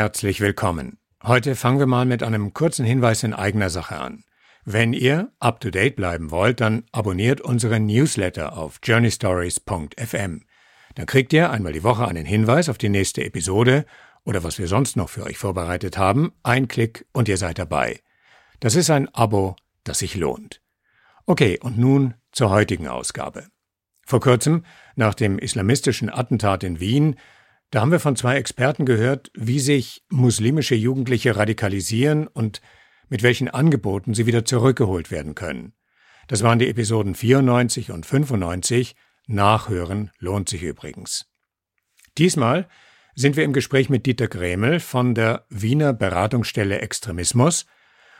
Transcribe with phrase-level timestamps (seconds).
[0.00, 0.96] herzlich willkommen.
[1.22, 4.24] Heute fangen wir mal mit einem kurzen Hinweis in eigener Sache an.
[4.64, 10.46] Wenn ihr up to date bleiben wollt, dann abonniert unseren Newsletter auf journeystories.fm.
[10.94, 13.84] Dann kriegt ihr einmal die Woche einen Hinweis auf die nächste Episode
[14.24, 16.32] oder was wir sonst noch für euch vorbereitet haben.
[16.42, 18.00] Ein Klick und ihr seid dabei.
[18.58, 19.54] Das ist ein Abo,
[19.84, 20.62] das sich lohnt.
[21.26, 23.48] Okay, und nun zur heutigen Ausgabe.
[24.06, 24.64] Vor kurzem,
[24.96, 27.16] nach dem islamistischen Attentat in Wien,
[27.70, 32.60] da haben wir von zwei Experten gehört, wie sich muslimische Jugendliche radikalisieren und
[33.08, 35.72] mit welchen Angeboten sie wieder zurückgeholt werden können.
[36.26, 38.96] Das waren die Episoden 94 und 95.
[39.26, 41.26] Nachhören lohnt sich übrigens.
[42.18, 42.68] Diesmal
[43.14, 47.66] sind wir im Gespräch mit Dieter Grämel von der Wiener Beratungsstelle Extremismus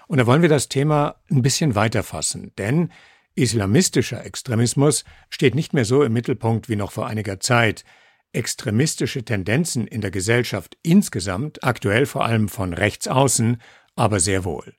[0.06, 2.92] und da wollen wir das Thema ein bisschen weiterfassen, denn
[3.34, 7.84] islamistischer Extremismus steht nicht mehr so im Mittelpunkt wie noch vor einiger Zeit–
[8.32, 13.60] extremistische Tendenzen in der Gesellschaft insgesamt, aktuell vor allem von rechts außen,
[13.96, 14.74] aber sehr wohl.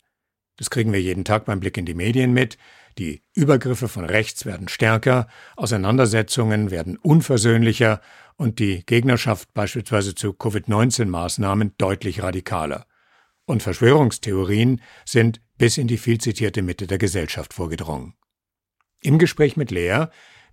[0.57, 2.57] Das kriegen wir jeden Tag beim Blick in die Medien mit.
[2.97, 8.01] Die Übergriffe von rechts werden stärker, Auseinandersetzungen werden unversöhnlicher
[8.35, 12.85] und die Gegnerschaft beispielsweise zu Covid-19-Maßnahmen deutlich radikaler.
[13.45, 18.15] Und Verschwörungstheorien sind bis in die vielzitierte Mitte der Gesellschaft vorgedrungen.
[19.01, 20.05] Im Gespräch mit Lea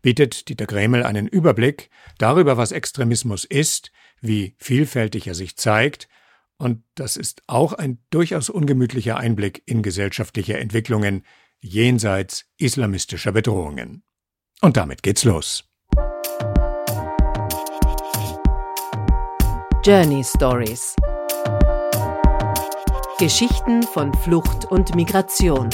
[0.03, 6.09] bietet Dieter Grämel einen Überblick darüber, was Extremismus ist, wie vielfältig er sich zeigt,
[6.59, 11.25] und das ist auch ein durchaus ungemütlicher Einblick in gesellschaftliche Entwicklungen
[11.61, 14.03] jenseits islamistischer Bedrohungen.
[14.61, 15.65] Und damit geht's los.
[19.85, 20.97] Journey Stories
[23.19, 25.71] Geschichten von Flucht und Migration.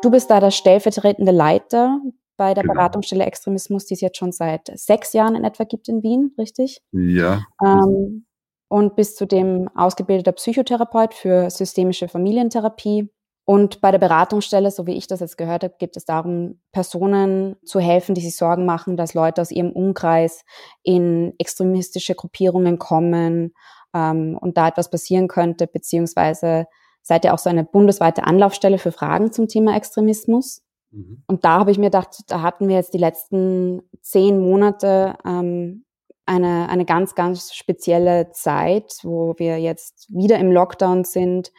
[0.00, 2.00] Du bist da der stellvertretende Leiter
[2.36, 2.74] bei der genau.
[2.74, 6.80] Beratungsstelle Extremismus, die es jetzt schon seit sechs Jahren in etwa gibt in Wien, richtig?
[6.92, 7.42] Ja.
[7.64, 8.26] Ähm,
[8.68, 13.10] und bist zudem ausgebildeter Psychotherapeut für systemische Familientherapie.
[13.44, 17.56] Und bei der Beratungsstelle, so wie ich das jetzt gehört habe, geht es darum, Personen
[17.64, 20.44] zu helfen, die sich Sorgen machen, dass Leute aus ihrem Umkreis
[20.82, 23.54] in extremistische Gruppierungen kommen
[23.94, 26.66] ähm, und da etwas passieren könnte, beziehungsweise
[27.02, 30.62] seid ihr auch so eine bundesweite Anlaufstelle für Fragen zum Thema Extremismus.
[30.90, 31.22] Mhm.
[31.26, 35.84] Und da habe ich mir gedacht, da hatten wir jetzt die letzten zehn Monate ähm,
[36.26, 41.52] eine, eine ganz, ganz spezielle Zeit, wo wir jetzt wieder im Lockdown sind.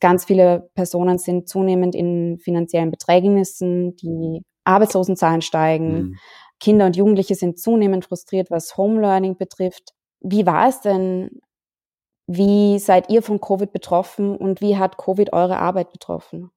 [0.00, 5.92] Ganz viele Personen sind zunehmend in finanziellen Beträgnissen, die Arbeitslosenzahlen steigen.
[5.92, 6.16] Mhm.
[6.58, 9.94] Kinder und Jugendliche sind zunehmend frustriert, was Home betrifft.
[10.20, 11.40] Wie war es denn
[12.32, 16.52] wie seid ihr von Covid betroffen und wie hat Covid eure Arbeit betroffen?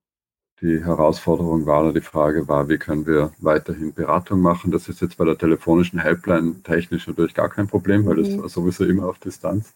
[0.61, 4.72] Die Herausforderung war, die Frage war, wie können wir weiterhin Beratung machen?
[4.72, 8.44] Das ist jetzt bei der telefonischen Helpline technisch natürlich gar kein Problem, weil das mhm.
[8.44, 9.73] war sowieso immer auf Distanz.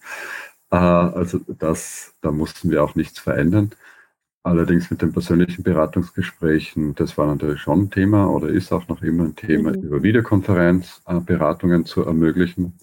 [0.69, 3.71] Äh, also das, da mussten wir auch nichts verändern.
[4.43, 9.01] Allerdings mit den persönlichen Beratungsgesprächen, das war natürlich schon ein Thema oder ist auch noch
[9.01, 9.81] immer ein Thema, mhm.
[9.81, 12.77] über Videokonferenz äh, Beratungen zu ermöglichen.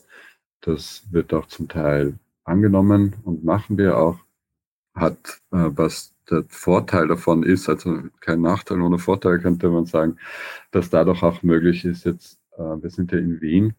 [0.63, 4.19] Das wird auch zum Teil angenommen und machen wir auch,
[4.95, 10.17] hat, äh, was der Vorteil davon ist, also kein Nachteil ohne Vorteil könnte man sagen,
[10.71, 13.75] dass dadurch auch möglich ist jetzt, äh, wir sind ja in Wien,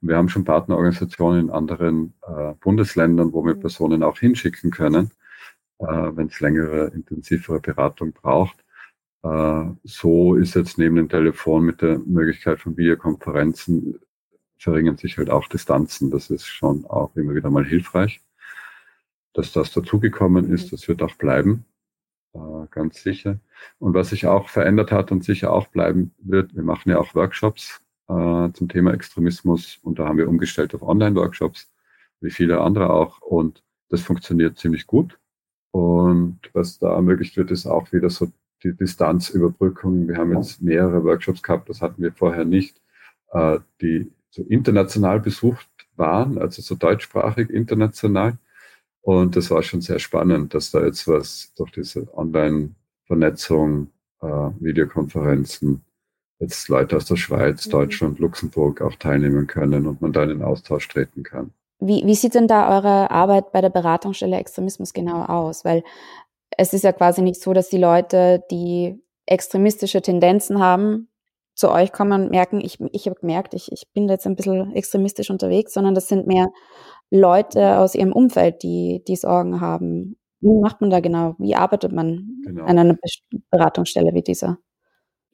[0.00, 3.60] und wir haben schon Partnerorganisationen in anderen äh, Bundesländern, wo wir mhm.
[3.60, 5.10] Personen auch hinschicken können,
[5.78, 8.64] äh, wenn es längere, intensivere Beratung braucht.
[9.22, 14.00] Äh, so ist jetzt neben dem Telefon mit der Möglichkeit von Videokonferenzen
[14.60, 16.10] verringern sich halt auch Distanzen.
[16.10, 18.20] Das ist schon auch immer wieder mal hilfreich.
[19.32, 21.64] Dass das dazugekommen ist, das wird auch bleiben,
[22.34, 23.38] äh, ganz sicher.
[23.78, 27.14] Und was sich auch verändert hat und sicher auch bleiben wird, wir machen ja auch
[27.14, 31.72] Workshops äh, zum Thema Extremismus und da haben wir umgestellt auf Online-Workshops,
[32.20, 33.20] wie viele andere auch.
[33.22, 35.18] Und das funktioniert ziemlich gut.
[35.70, 38.30] Und was da ermöglicht wird, ist auch wieder so
[38.62, 40.08] die Distanzüberbrückung.
[40.08, 42.80] Wir haben jetzt mehrere Workshops gehabt, das hatten wir vorher nicht,
[43.32, 48.38] äh, die so international besucht waren, also so deutschsprachig international.
[49.02, 53.88] Und das war schon sehr spannend, dass da jetzt was durch diese Online-Vernetzung,
[54.20, 54.26] äh,
[54.60, 55.82] Videokonferenzen,
[56.38, 57.70] jetzt Leute aus der Schweiz, mhm.
[57.70, 61.52] Deutschland, Luxemburg auch teilnehmen können und man da in den Austausch treten kann.
[61.80, 65.64] Wie, wie sieht denn da eure Arbeit bei der Beratungsstelle Extremismus genau aus?
[65.64, 65.82] Weil
[66.58, 71.08] es ist ja quasi nicht so, dass die Leute, die extremistische Tendenzen haben,
[71.54, 74.72] zu euch kommen und merken, ich, ich habe gemerkt, ich, ich bin jetzt ein bisschen
[74.74, 76.48] extremistisch unterwegs, sondern das sind mehr
[77.10, 80.16] Leute aus ihrem Umfeld, die, die Sorgen haben.
[80.40, 81.34] Wie macht man da genau?
[81.38, 82.64] Wie arbeitet man genau.
[82.64, 82.96] an einer
[83.50, 84.58] Beratungsstelle wie dieser?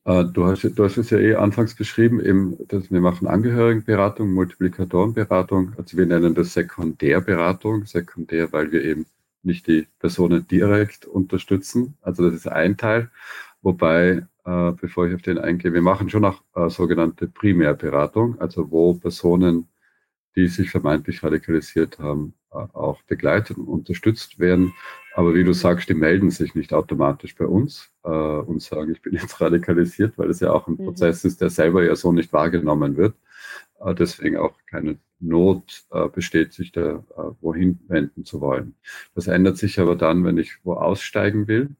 [0.05, 4.33] Äh, du hast, du hast es ja eh anfangs beschrieben, eben, dass wir machen Angehörigenberatung,
[4.33, 5.73] Multiplikatorenberatung.
[5.77, 7.87] Also wir nennen das Sekundärberatung.
[7.87, 9.07] Sekundär, weil wir eben
[9.43, 11.97] nicht die Personen direkt unterstützen.
[12.03, 13.11] Also das ist ein Teil.
[13.67, 18.71] Wobei, äh, bevor ich auf den eingehe, wir machen schon auch äh, sogenannte Primärberatung, also
[18.71, 19.67] wo Personen,
[20.37, 24.73] die sich vermeintlich radikalisiert haben, äh, auch begleitet und unterstützt werden.
[25.17, 29.03] Aber wie du sagst, die melden sich nicht automatisch bei uns äh, und sagen, ich
[29.03, 30.85] bin jetzt radikalisiert, weil es ja auch ein mhm.
[30.85, 33.17] Prozess ist, der selber ja so nicht wahrgenommen wird.
[33.81, 38.77] Äh, deswegen auch keine Not äh, besteht, sich da äh, wohin wenden zu wollen.
[39.17, 41.75] Das ändert sich aber dann, wenn ich wo aussteigen will.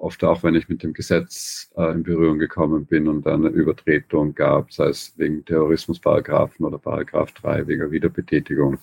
[0.00, 4.34] Oft auch, wenn ich mit dem Gesetz äh, in Berührung gekommen bin und eine Übertretung
[4.34, 8.78] gab, sei es wegen Terrorismusparagraphen oder Paragraph 3 wegen Wiederbetätigung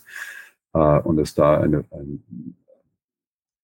[0.73, 2.55] äh, und es da eine, ein,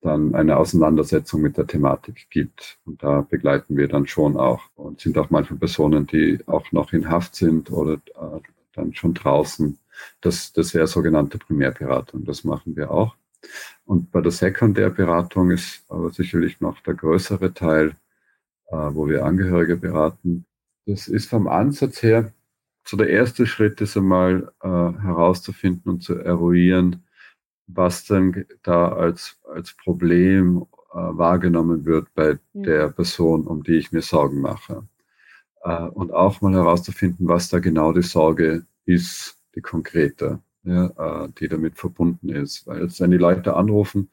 [0.02, 2.78] dann eine Auseinandersetzung mit der Thematik gibt.
[2.86, 6.94] Und da begleiten wir dann schon auch und sind auch manchmal Personen, die auch noch
[6.94, 8.40] in Haft sind oder äh,
[8.74, 9.78] dann schon draußen.
[10.22, 12.24] Das, das wäre sogenannte Primärberatung.
[12.26, 13.16] Das machen wir auch.
[13.86, 17.96] Und bei der Sekundärberatung ist aber sicherlich noch der größere Teil,
[18.68, 20.46] äh, wo wir Angehörige beraten.
[20.86, 22.34] Das ist vom Ansatz her
[22.90, 27.04] so der erste Schritt ist einmal äh, herauszufinden und zu eruieren,
[27.68, 33.92] was denn da als, als Problem äh, wahrgenommen wird bei der Person, um die ich
[33.92, 34.88] mir Sorgen mache.
[35.62, 41.48] Und auch mal herauszufinden, was da genau die Sorge ist, die konkrete, ja, äh, die
[41.48, 42.68] damit verbunden ist.
[42.68, 44.10] Weil jetzt, wenn die Leute anrufen,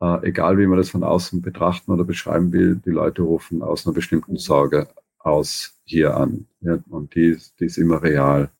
[0.00, 3.86] äh, egal wie man das von außen betrachten oder beschreiben will, die Leute rufen aus
[3.86, 4.36] einer bestimmten.
[4.36, 4.88] Sorge
[5.18, 6.46] aus hier an.
[6.60, 8.50] Ja, und die, die ist immer real.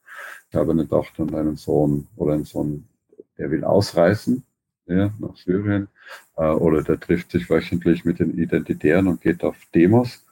[0.50, 2.86] Ich habe eine Tochter und einen Sohn oder einen Sohn,
[3.38, 4.44] der will ausreisen
[4.86, 5.88] ja, nach Syrien
[6.36, 10.24] äh, oder der trifft sich wöchentlich mit den Identitären und geht auf Demos,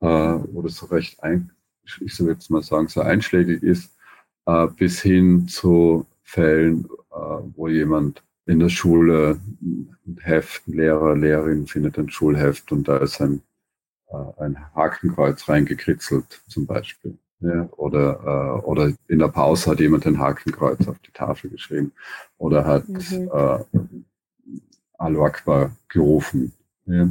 [0.00, 1.52] äh, wo das so recht, ein,
[1.84, 3.96] ich jetzt mal sagen, so einschlägig ist,
[4.46, 7.16] äh, bis hin zu Fällen, äh,
[7.54, 12.98] wo jemand in der Schule ein Heft, ein Lehrer, Lehrerin findet ein Schulheft und da
[12.98, 13.42] ist ein
[14.08, 17.18] äh, ein Hakenkreuz reingekritzelt zum Beispiel.
[17.40, 21.92] Ja, oder, äh, oder in der Pause hat jemand ein Hakenkreuz auf die Tafel geschrieben
[22.38, 23.30] oder hat mhm.
[23.32, 23.58] äh,
[24.96, 26.52] Alu Akbar gerufen,
[26.86, 27.08] ja,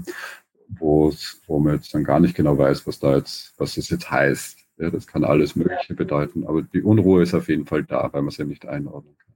[0.79, 1.13] wo
[1.47, 4.64] man jetzt dann gar nicht genau weiß, was da jetzt, was das jetzt heißt.
[4.77, 8.21] Ja, das kann alles Mögliche bedeuten, aber die Unruhe ist auf jeden Fall da, weil
[8.21, 9.33] man ja nicht einordnen kann.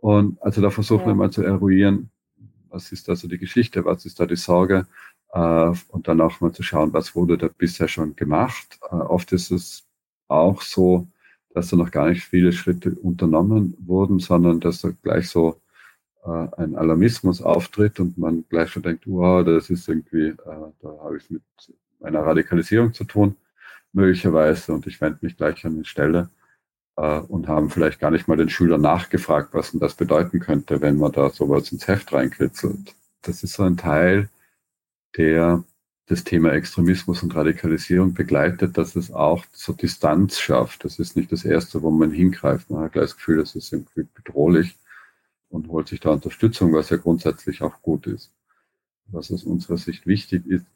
[0.00, 2.10] Und also da versuchen wir mal zu eruieren,
[2.68, 4.86] was ist da so die Geschichte, was ist da die Sorge
[5.32, 8.80] äh, und dann auch mal zu schauen, was wurde da bisher schon gemacht.
[8.90, 9.84] Äh, oft ist es
[10.26, 11.06] auch so,
[11.50, 15.60] dass da noch gar nicht viele Schritte unternommen wurden, sondern dass da gleich so
[16.24, 20.36] äh, ein Alarmismus auftritt und man gleich schon denkt, wow, das ist irgendwie, äh,
[20.80, 21.42] da habe ich es mit
[22.00, 23.36] einer Radikalisierung zu tun,
[23.92, 26.30] möglicherweise, und ich wende mich gleich an die Stelle
[26.96, 30.80] äh, und haben vielleicht gar nicht mal den Schüler nachgefragt, was denn das bedeuten könnte,
[30.80, 32.94] wenn man da sowas ins Heft reinkritzelt.
[33.22, 34.28] Das ist so ein Teil,
[35.16, 35.64] der
[36.06, 40.84] das Thema Extremismus und Radikalisierung begleitet, dass es auch so Distanz schafft.
[40.84, 42.70] Das ist nicht das Erste, wo man hingreift.
[42.70, 43.74] Man hat gleich das Gefühl, das ist
[44.14, 44.76] bedrohlich
[45.48, 48.32] und holt sich da Unterstützung, was ja grundsätzlich auch gut ist.
[49.06, 50.66] Was aus unserer Sicht wichtig ist,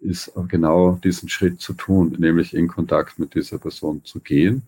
[0.00, 4.62] ist genau diesen Schritt zu tun, nämlich in Kontakt mit dieser Person zu gehen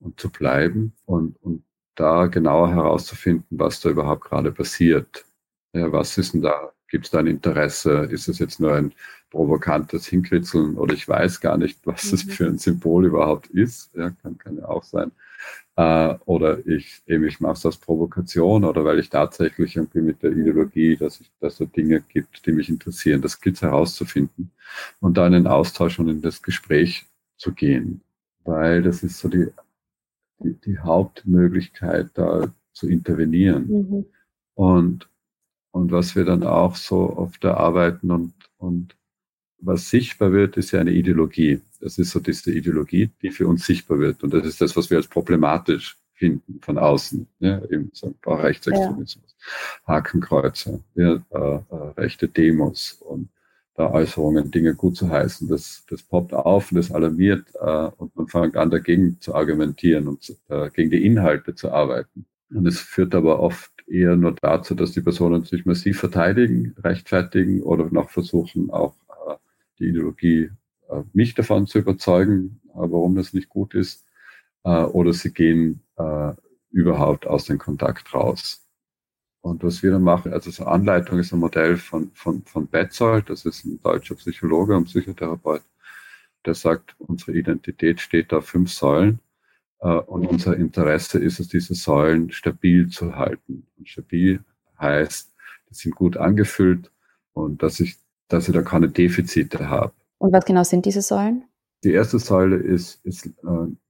[0.00, 1.62] und zu bleiben und, und
[1.94, 5.24] da genauer herauszufinden, was da überhaupt gerade passiert.
[5.72, 8.08] Ja, was ist denn da Gibt es da ein Interesse?
[8.10, 8.94] Ist es jetzt nur ein
[9.30, 12.10] provokantes Hinkritzeln oder ich weiß gar nicht, was mhm.
[12.10, 13.94] das für ein Symbol überhaupt ist?
[13.94, 15.12] Ja, kann, kann ja auch sein.
[15.76, 20.22] Äh, oder ich, eben, ich mache es aus Provokation oder weil ich tatsächlich irgendwie mit
[20.22, 23.22] der Ideologie, dass ich, dass es Dinge gibt, die mich interessieren.
[23.22, 24.50] Das gilt herauszufinden
[25.00, 28.02] und da in den Austausch und in das Gespräch zu gehen.
[28.44, 29.48] Weil das ist so die,
[30.40, 33.66] die, die Hauptmöglichkeit, da zu intervenieren.
[33.68, 34.04] Mhm.
[34.54, 35.08] Und
[35.78, 38.96] und was wir dann auch so oft erarbeiten und, und
[39.60, 41.60] was sichtbar wird, ist ja eine Ideologie.
[41.80, 44.22] Das ist so diese Ideologie, die für uns sichtbar wird.
[44.22, 47.26] Und das ist das, was wir als problematisch finden von außen.
[47.38, 49.36] Ja, eben so ein paar Rechtsextremismus,
[49.86, 49.94] ja.
[49.94, 51.60] Hakenkreuze, ja, äh, äh,
[51.96, 53.28] rechte Demos und
[53.74, 55.48] da Äußerungen, Dinge gut zu heißen.
[55.48, 60.08] Das, das poppt auf und das alarmiert äh, und man fängt an, dagegen zu argumentieren
[60.08, 62.26] und äh, gegen die Inhalte zu arbeiten.
[62.50, 67.62] Und es führt aber oft eher nur dazu, dass die Personen sich massiv verteidigen, rechtfertigen
[67.62, 68.94] oder noch versuchen, auch
[69.78, 70.50] die Ideologie
[70.88, 74.04] äh, mich davon zu überzeugen, äh, warum das nicht gut ist,
[74.64, 75.82] äh, oder sie gehen
[76.70, 78.64] überhaupt aus dem Kontakt raus.
[79.40, 83.30] Und was wir dann machen, also so Anleitung ist ein Modell von, von, von Betzold,
[83.30, 85.62] das ist ein deutscher Psychologe und Psychotherapeut,
[86.46, 89.18] der sagt, unsere Identität steht auf fünf Säulen
[89.80, 93.66] und unser Interesse ist es, diese Säulen stabil zu halten.
[93.76, 94.44] Und stabil
[94.78, 95.32] heißt,
[95.68, 96.92] die sind gut angefüllt
[97.32, 97.96] und dass ich,
[98.28, 99.92] dass ich da keine Defizite habe.
[100.18, 101.44] Und was genau sind diese Säulen?
[101.84, 103.30] Die erste Säule ist, ist äh,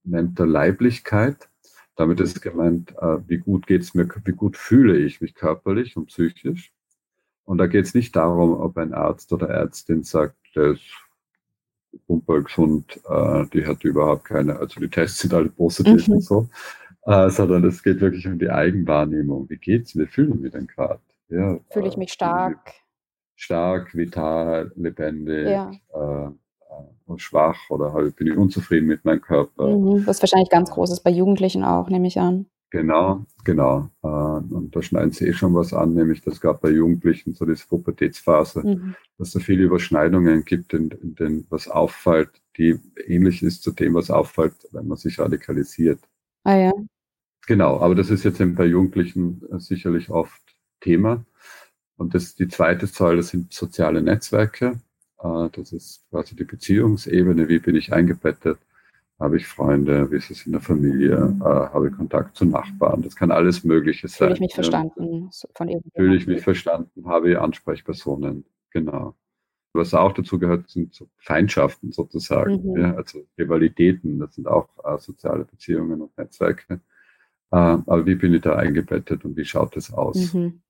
[0.04, 1.48] nennt der Leiblichkeit.
[1.96, 6.06] Damit ist gemeint, äh, wie gut geht's mir, wie gut fühle ich mich körperlich und
[6.06, 6.72] psychisch.
[7.44, 10.82] Und da geht es nicht darum, ob ein Arzt oder Ärztin sagt, der ist
[12.06, 16.14] pumper gesund, äh, die hat überhaupt keine, also die Tests sind alle positiv mhm.
[16.14, 16.48] und so,
[17.06, 19.48] äh, sondern es geht wirklich um die Eigenwahrnehmung.
[19.48, 20.04] Wie geht's mir?
[20.04, 21.00] Wie fühle ich mich denn gerade?
[21.30, 22.74] Ja, fühle ich mich stark?
[23.40, 25.70] Stark, vital, lebendig, ja.
[25.94, 29.68] äh, äh, schwach oder halt bin ich unzufrieden mit meinem Körper.
[29.68, 32.46] Mhm, was wahrscheinlich ganz groß ist bei Jugendlichen auch, nehme ich an.
[32.70, 33.88] Genau, genau.
[34.02, 37.46] Äh, und da schneiden sie eh schon was an, nämlich das gab bei Jugendlichen so
[37.46, 38.96] diese Pubertätsphase, mhm.
[39.18, 42.76] dass es viele Überschneidungen gibt, in, in denen was auffällt, die
[43.06, 46.00] ähnlich ist zu dem, was auffällt, wenn man sich radikalisiert.
[46.42, 46.72] Ah ja.
[47.46, 50.42] Genau, aber das ist jetzt eben bei Jugendlichen äh, sicherlich oft
[50.80, 51.24] Thema.
[51.98, 54.80] Und das, die zweite Säule sind soziale Netzwerke.
[55.18, 57.48] Äh, das ist quasi die Beziehungsebene.
[57.48, 58.58] Wie bin ich eingebettet?
[59.18, 60.10] Habe ich Freunde?
[60.12, 61.18] Wie ist es in der Familie?
[61.18, 61.42] Mhm.
[61.42, 63.02] Habe ich Kontakt zu Nachbarn?
[63.02, 64.28] Das kann alles Mögliche sein.
[64.28, 67.04] Fühle ich mich verstanden von Fühle ich mich verstanden?
[67.04, 68.44] Habe ich Ansprechpersonen?
[68.70, 69.16] Genau.
[69.72, 72.80] Was auch dazu gehört, sind so Feindschaften sozusagen, mhm.
[72.80, 74.20] ja, also Rivalitäten.
[74.20, 76.74] Das sind auch äh, soziale Beziehungen und Netzwerke.
[77.50, 80.32] Äh, aber wie bin ich da eingebettet und wie schaut es aus?
[80.32, 80.60] Mhm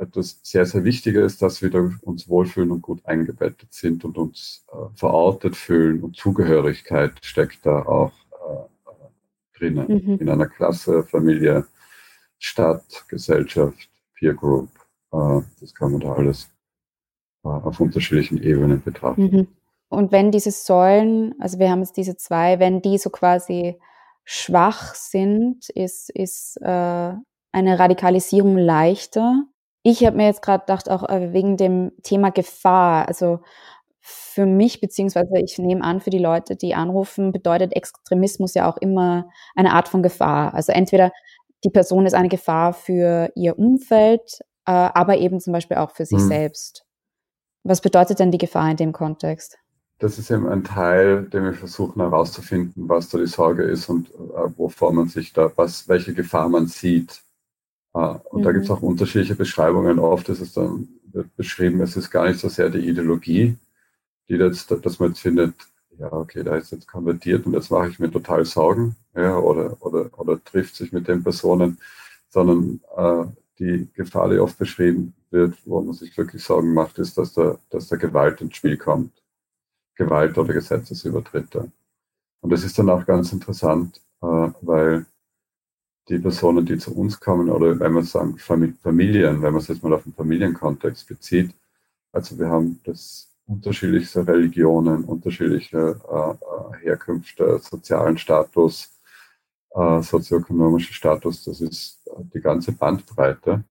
[0.00, 4.64] etwas sehr, sehr Wichtiger ist, dass wir uns wohlfühlen und gut eingebettet sind und uns
[4.72, 9.86] äh, verortet fühlen und Zugehörigkeit steckt da auch äh, drinnen.
[9.88, 10.18] Mhm.
[10.18, 11.66] In einer Klasse, Familie,
[12.38, 14.70] Stadt, Gesellschaft, Peer Group.
[15.12, 16.50] Äh, das kann man da alles
[17.44, 19.22] äh, auf unterschiedlichen Ebenen betrachten.
[19.22, 19.48] Mhm.
[19.88, 23.78] Und wenn diese Säulen, also wir haben jetzt diese zwei, wenn die so quasi
[24.24, 27.12] schwach sind, ist, ist äh,
[27.52, 29.44] eine Radikalisierung leichter
[29.84, 33.40] ich habe mir jetzt gerade gedacht, auch äh, wegen dem Thema Gefahr, also
[34.00, 38.78] für mich, beziehungsweise ich nehme an, für die Leute, die anrufen, bedeutet Extremismus ja auch
[38.78, 40.54] immer eine Art von Gefahr.
[40.54, 41.12] Also entweder
[41.64, 46.06] die Person ist eine Gefahr für ihr Umfeld, äh, aber eben zum Beispiel auch für
[46.06, 46.28] sich hm.
[46.28, 46.84] selbst.
[47.62, 49.58] Was bedeutet denn die Gefahr in dem Kontext?
[49.98, 54.10] Das ist eben ein Teil, den wir versuchen herauszufinden, was da die Sorge ist und
[54.10, 57.22] äh, wovor man sich da, was, welche Gefahr man sieht.
[57.94, 58.44] Ah, und mhm.
[58.44, 59.98] da gibt es auch unterschiedliche Beschreibungen.
[59.98, 63.56] Oft ist es dann wird beschrieben, es ist gar nicht so sehr die Ideologie,
[64.28, 65.54] die jetzt, dass man jetzt findet,
[65.96, 69.76] ja, okay, da ist jetzt konvertiert und jetzt mache ich mir total Sorgen, ja, oder,
[69.80, 71.78] oder, oder trifft sich mit den Personen,
[72.28, 73.26] sondern äh,
[73.60, 77.58] die Gefahr, die oft beschrieben wird, wo man sich wirklich Sorgen macht, ist, dass da,
[77.70, 79.12] dass da Gewalt ins Spiel kommt.
[79.94, 81.70] Gewalt oder Gesetzesübertritte.
[82.40, 85.06] Und das ist dann auch ganz interessant, äh, weil
[86.08, 89.82] die Personen, die zu uns kommen, oder wenn man sagen Familien, wenn man es jetzt
[89.82, 91.54] mal auf den Familienkontext bezieht,
[92.12, 98.90] also wir haben das unterschiedlichste Religionen, unterschiedliche äh, äh, Herkünfte, sozialen Status,
[99.70, 102.00] äh, sozioökonomische Status, das ist
[102.32, 103.64] die ganze Bandbreite.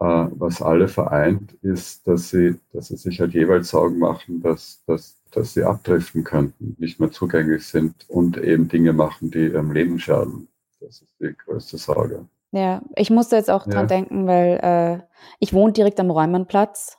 [0.00, 4.82] Äh, was alle vereint, ist, dass sie, dass sie sich halt jeweils Sorgen machen, dass,
[4.86, 9.72] dass, dass sie abdriften könnten, nicht mehr zugänglich sind und eben Dinge machen, die ihrem
[9.72, 10.48] Leben schaden.
[10.80, 12.26] Das ist die größte Sorge.
[12.52, 13.72] Ja, ich musste jetzt auch ja.
[13.72, 15.02] dran denken, weil äh,
[15.40, 16.98] ich wohne direkt am Räumannplatz.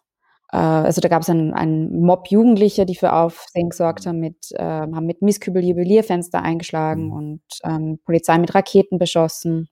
[0.52, 4.52] Äh, also da gab es einen, einen Mob Jugendliche, die für Aufsehen gesorgt haben, mit,
[4.52, 7.14] äh, haben mit Misskübel Juwelierfenster eingeschlagen mhm.
[7.14, 9.70] und ähm, Polizei mit Raketen beschossen.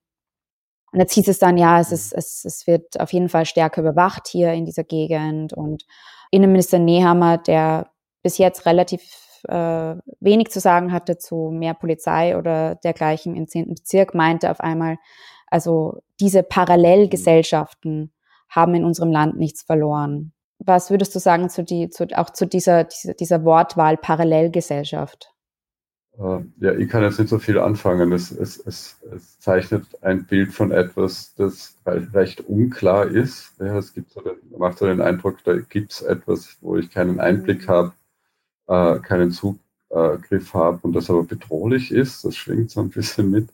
[0.94, 3.82] Und jetzt hieß es dann, ja, es, ist, es, es wird auf jeden Fall stärker
[3.82, 5.52] überwacht hier in dieser Gegend.
[5.52, 5.86] Und
[6.32, 7.90] Innenminister Nehammer, der
[8.22, 9.02] bis jetzt relativ
[9.48, 13.70] äh, wenig zu sagen hatte zu mehr Polizei oder dergleichen im 10.
[13.76, 14.98] Bezirk, meinte auf einmal,
[15.48, 18.12] also diese Parallelgesellschaften
[18.50, 20.34] haben in unserem Land nichts verloren.
[20.60, 25.34] Was würdest du sagen zu die, zu, auch zu dieser, dieser, dieser Wortwahl Parallelgesellschaft?
[26.18, 28.12] Äh, ja, ich kann jetzt nicht so viel anfangen.
[28.12, 33.54] Es, es, es, es zeichnet ein Bild von etwas, das recht unklar ist.
[33.60, 36.92] Ja, es gibt so den, macht so den Eindruck, da gibt es etwas, wo ich
[36.92, 37.72] keinen Einblick mhm.
[37.72, 37.94] habe
[38.68, 42.26] äh, keinen Zugriff habe und das aber bedrohlich ist.
[42.26, 43.50] Das schwingt so ein bisschen mit.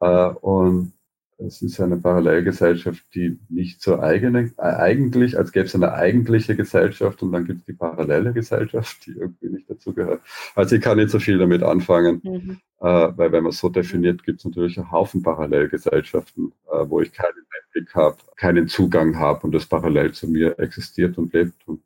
[0.00, 0.92] Äh, und
[1.38, 6.56] es ist eine Parallelgesellschaft, die nicht so eigene, äh, eigentlich, als gäbe es eine eigentliche
[6.56, 10.22] Gesellschaft und dann gibt es die parallele Gesellschaft, die irgendwie nicht dazugehört.
[10.54, 12.58] Also ich kann nicht so viel damit anfangen, mhm.
[12.80, 17.00] äh, weil wenn man es so definiert, gibt es natürlich einen Haufen Parallelgesellschaften, äh, wo
[17.00, 21.68] ich keinen Einblick habe, keinen Zugang habe und das parallel zu mir existiert und lebt
[21.68, 21.82] und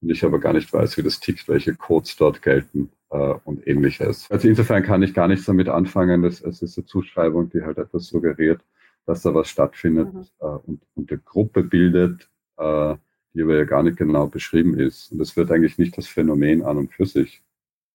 [0.00, 3.66] und ich aber gar nicht weiß, wie das tickt, welche Codes dort gelten äh, und
[3.66, 4.30] ähnliches.
[4.30, 6.22] Also insofern kann ich gar nichts damit anfangen.
[6.22, 8.60] Das, es ist eine Zuschreibung, die halt etwas suggeriert,
[9.06, 10.24] dass da was stattfindet mhm.
[10.40, 12.28] äh, und, und eine Gruppe bildet,
[12.58, 12.94] äh,
[13.34, 15.12] die aber ja gar nicht genau beschrieben ist.
[15.12, 17.42] Und es wird eigentlich nicht das Phänomen an und für sich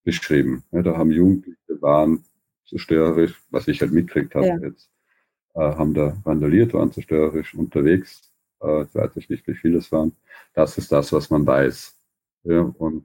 [0.04, 0.64] beschrieben.
[0.72, 2.24] Ja, da haben Jugendliche waren
[2.66, 4.58] zerstörerisch, was ich halt mitkriegt habe ja.
[4.58, 4.90] jetzt,
[5.54, 8.32] äh, haben da vandaliert, waren zerstörerisch unterwegs.
[8.62, 10.12] Äh, jetzt weiß ich nicht, wie viele es waren.
[10.54, 11.93] Das ist das, was man weiß.
[12.44, 13.04] Ja, und,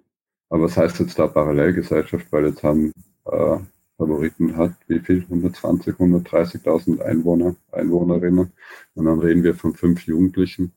[0.49, 2.31] aber was heißt jetzt da Parallelgesellschaft?
[2.31, 2.93] Weil jetzt haben
[3.25, 3.57] äh,
[3.97, 5.23] Favoriten hat, wie viel?
[5.23, 8.51] 120, 130.000 Einwohner, Einwohnerinnen.
[8.95, 10.73] Und dann reden wir von fünf Jugendlichen.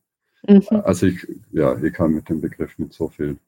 [0.46, 0.62] Mhm.
[0.84, 3.38] Also ich, ja, ich kann mit dem Begriff nicht so viel.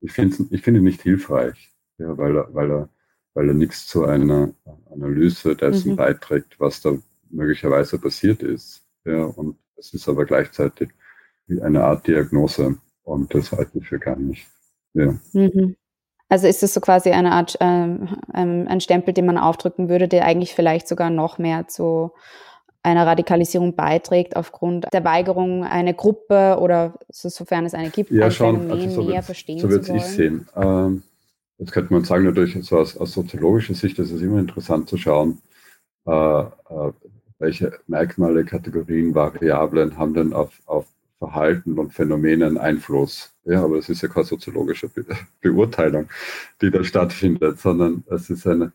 [0.00, 2.88] Ich finde ich finde ihn nicht hilfreich, ja, weil er, weil er,
[3.34, 4.52] weil er nichts zu einer
[4.90, 5.96] Analyse dessen mhm.
[5.96, 6.96] beiträgt, was da
[7.30, 8.84] möglicherweise passiert ist.
[9.04, 10.90] Ja, und es ist aber gleichzeitig
[11.46, 14.48] wie eine Art Diagnose und das halte ich für gar nicht.
[14.96, 15.14] Ja.
[15.32, 15.76] Mhm.
[16.28, 20.08] Also ist es so quasi eine Art, ähm, ähm, ein Stempel, den man aufdrücken würde,
[20.08, 22.10] der eigentlich vielleicht sogar noch mehr zu
[22.82, 28.30] einer Radikalisierung beiträgt aufgrund der Weigerung, eine Gruppe oder sofern es eine gibt, ja, ein
[28.30, 29.84] schon, Phänomen also so näher verstehen so zu wollen?
[29.84, 30.48] So würde ich sehen.
[30.56, 31.02] Ähm,
[31.58, 34.96] jetzt könnte man sagen, natürlich so aus, aus soziologischer Sicht ist es immer interessant zu
[34.96, 35.42] schauen,
[36.06, 36.92] äh, äh,
[37.38, 40.86] welche Merkmale, Kategorien, Variablen haben denn auf, auf
[41.18, 43.34] Verhalten und Phänomenen Einfluss.
[43.44, 45.04] Ja, aber es ist ja keine soziologische Be
[45.40, 46.08] Beurteilung,
[46.60, 48.72] die da stattfindet, sondern es ist eine,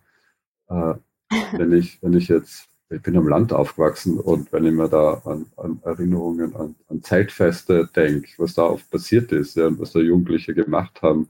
[0.69, 0.93] äh,
[1.57, 5.21] wenn ich, wenn ich jetzt, ich bin am Land aufgewachsen und wenn ich mir da
[5.25, 9.93] an, an Erinnerungen an, an Zeitfeste denke, was da oft passiert ist ja, und was
[9.93, 11.29] da Jugendliche gemacht haben,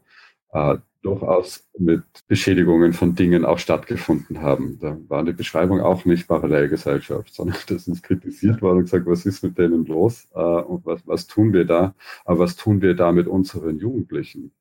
[0.53, 4.77] äh, durchaus mit Beschädigungen von Dingen auch stattgefunden haben.
[4.79, 9.25] Da war die Beschreibung auch nicht Parallelgesellschaft, sondern das ist kritisiert worden und gesagt, was
[9.25, 11.95] ist mit denen los äh, und was, was tun wir da?
[12.25, 14.51] Aber was tun wir da mit unseren Jugendlichen?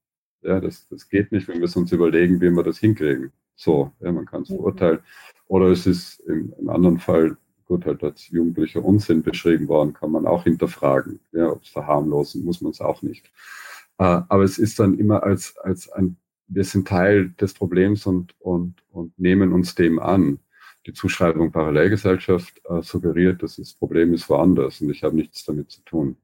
[0.42, 3.32] Ja, das, das geht nicht, wenn wir uns überlegen, wie wir das hinkriegen.
[3.54, 4.56] So, ja, man kann es mhm.
[4.56, 5.00] verurteilen.
[5.47, 10.11] Oder es ist im, im anderen Fall gut, halt als jugendlicher Unsinn beschrieben worden, kann
[10.11, 11.20] man auch hinterfragen.
[11.32, 13.30] Ja, ob es verharmlosen, muss man es auch nicht.
[13.99, 16.17] Äh, aber es ist dann immer als, als ein
[16.50, 20.41] wir sind Teil des Problems und, und, und nehmen uns dem an.
[20.86, 25.71] Die Zuschreibung Parallelgesellschaft äh, suggeriert, dass das Problem ist woanders und ich habe nichts damit
[25.71, 26.17] zu tun.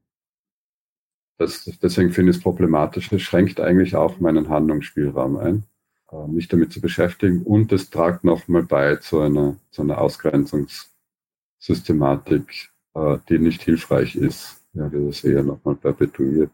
[1.37, 3.11] Das, deswegen finde ich es problematisch.
[3.11, 5.63] Es schränkt eigentlich auch meinen Handlungsspielraum ein,
[6.11, 12.69] äh, mich damit zu beschäftigen und es tragt nochmal bei zu einer, zu einer Ausgrenzungssystematik,
[12.95, 16.51] äh, die nicht hilfreich ist, ja, das eher nochmal perpetuiert.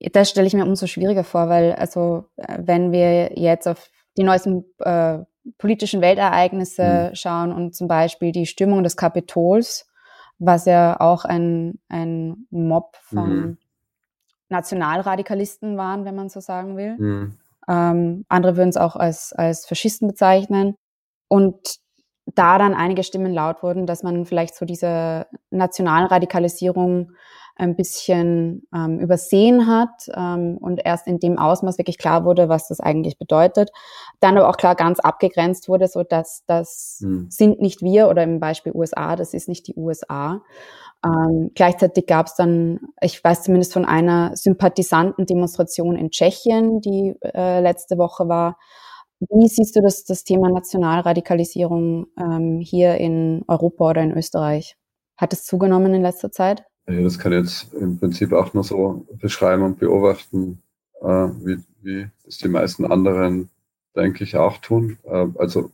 [0.00, 4.24] Das stelle ich mir umso schwieriger vor, weil also äh, wenn wir jetzt auf die
[4.24, 5.18] neuesten äh,
[5.58, 7.14] politischen Weltereignisse mhm.
[7.14, 9.88] schauen und zum Beispiel die Stimmung des Kapitols,
[10.38, 13.58] was ja auch ein, ein Mob von mhm.
[14.48, 16.96] Nationalradikalisten waren, wenn man so sagen will.
[16.98, 17.38] Mhm.
[17.68, 20.76] Ähm, andere würden es auch als, als Faschisten bezeichnen.
[21.28, 21.78] Und
[22.34, 27.12] da dann einige Stimmen laut wurden, dass man vielleicht so diese Nationalradikalisierung
[27.56, 32.68] ein bisschen ähm, übersehen hat ähm, und erst in dem Ausmaß wirklich klar wurde, was
[32.68, 33.70] das eigentlich bedeutet.
[34.20, 37.28] Dann aber auch klar ganz abgegrenzt wurde, so dass das hm.
[37.30, 40.42] sind nicht wir oder im Beispiel USA, das ist nicht die USA.
[41.04, 47.60] Ähm, gleichzeitig gab es dann, ich weiß zumindest von einer Sympathisanten-Demonstration in Tschechien, die äh,
[47.60, 48.58] letzte Woche war.
[49.20, 54.76] Wie siehst du das, das Thema Nationalradikalisierung ähm, hier in Europa oder in Österreich?
[55.16, 56.64] Hat es zugenommen in letzter Zeit?
[56.88, 60.62] Ja, das kann ich jetzt im Prinzip auch nur so beschreiben und beobachten,
[61.00, 63.50] äh, wie, wie das die meisten anderen,
[63.96, 64.98] denke ich, auch tun.
[65.04, 65.72] Äh, also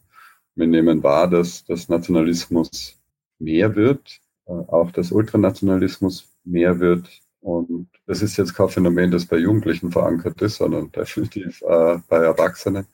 [0.54, 2.98] wir nehmen wahr, dass das Nationalismus
[3.38, 7.08] mehr wird, äh, auch das Ultranationalismus mehr wird.
[7.42, 12.18] Und das ist jetzt kein Phänomen, das bei Jugendlichen verankert ist, sondern definitiv äh, bei
[12.18, 12.86] Erwachsenen.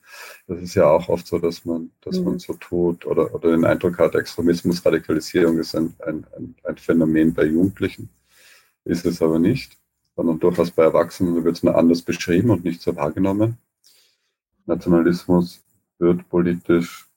[0.47, 2.25] Das ist ja auch oft so, dass man, dass mhm.
[2.25, 6.77] man so tut oder, oder den Eindruck hat, Extremismus, Radikalisierung ist ein, ein, ein, ein
[6.77, 8.09] Phänomen bei Jugendlichen.
[8.85, 9.77] Ist es aber nicht,
[10.15, 13.59] sondern durchaus bei Erwachsenen wird es nur anders beschrieben und nicht so wahrgenommen.
[14.65, 15.63] Nationalismus
[15.99, 17.07] wird politisch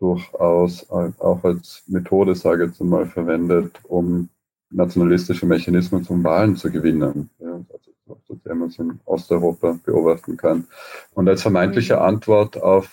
[0.00, 4.30] durchaus auch als Methode, sage ich jetzt mal, verwendet, um
[4.70, 7.30] nationalistische Mechanismen zum Wahlen zu gewinnen.
[7.38, 7.90] Ja, also,
[8.26, 10.66] so wie man es in Osteuropa beobachten kann.
[11.14, 12.02] Und als vermeintliche mhm.
[12.02, 12.90] Antwort auf,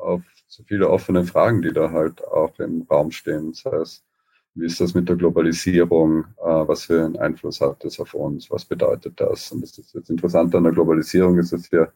[0.00, 3.52] auf so viele offene Fragen, die da halt auch im Raum stehen.
[3.52, 4.04] Das heißt,
[4.54, 6.24] wie ist das mit der Globalisierung?
[6.38, 8.50] Äh, was für einen Einfluss hat das auf uns?
[8.50, 9.52] Was bedeutet das?
[9.52, 11.88] Und das ist jetzt interessant an der Globalisierung, ist, dass es ja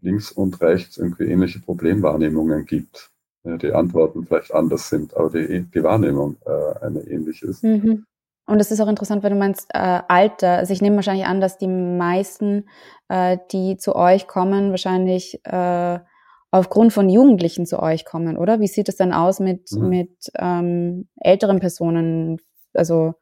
[0.00, 3.10] links und rechts irgendwie ähnliche Problemwahrnehmungen gibt.
[3.44, 7.64] Die Antworten vielleicht anders sind, aber die, die Wahrnehmung äh, eine ähnliche ist.
[7.64, 8.04] Mhm.
[8.50, 10.58] Und es ist auch interessant, wenn du meinst äh, Alter.
[10.58, 12.68] Also ich nehme wahrscheinlich an, dass die meisten,
[13.08, 16.00] äh, die zu euch kommen, wahrscheinlich äh,
[16.50, 18.58] aufgrund von Jugendlichen zu euch kommen, oder?
[18.58, 19.88] Wie sieht es dann aus mit, mhm.
[19.88, 22.38] mit ähm, älteren Personen,
[22.74, 23.14] also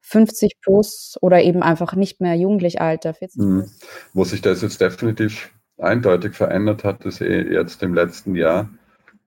[0.00, 3.70] 50 plus oder eben einfach nicht mehr jugendlich Alter, 40 mhm.
[4.14, 8.68] Wo sich das jetzt definitiv eindeutig verändert hat, ist eh jetzt im letzten Jahr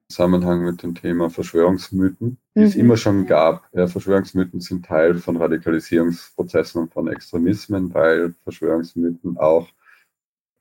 [0.10, 2.66] Zusammenhang mit dem Thema Verschwörungsmythen, die mhm.
[2.66, 3.68] es immer schon gab.
[3.74, 9.68] Ja, Verschwörungsmythen sind Teil von Radikalisierungsprozessen und von Extremismen, weil Verschwörungsmythen auch